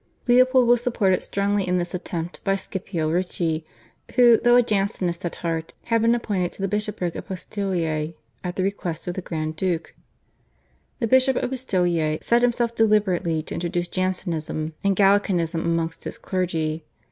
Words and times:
Leopold 0.27 0.67
was 0.67 0.81
supported 0.81 1.21
strongly 1.21 1.67
in 1.67 1.77
this 1.77 1.93
attempt 1.93 2.43
by 2.43 2.55
Scipio 2.55 3.07
Ricci, 3.11 3.63
who, 4.15 4.39
though 4.43 4.55
a 4.55 4.63
Jansenist 4.63 5.23
at 5.25 5.35
heart, 5.45 5.75
had 5.83 6.01
been 6.01 6.15
appointed 6.15 6.51
to 6.53 6.63
the 6.63 6.67
Bishopric 6.67 7.13
of 7.13 7.27
Pistoia 7.27 8.15
at 8.43 8.55
the 8.55 8.63
request 8.63 9.05
of 9.07 9.13
the 9.13 9.21
Grand 9.21 9.55
Duke. 9.57 9.93
The 10.99 11.07
Bishop 11.07 11.35
of 11.35 11.51
Pistoia 11.51 12.17
set 12.23 12.41
himself 12.41 12.73
deliberately 12.73 13.43
to 13.43 13.53
introduce 13.53 13.89
Jansenism 13.89 14.73
and 14.83 14.95
Gallicanism 14.95 15.61
amongst 15.63 16.05
his 16.05 16.17
clergy. 16.17 16.83